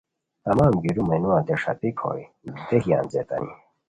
تمام 0.45 0.73
گیرو 0.83 1.01
مینوانتین 1.09 1.57
ݰاپیک 1.63 1.95
ہوئے 2.03 2.23
دیہی 2.67 2.91
انځئیتانی 2.97 3.53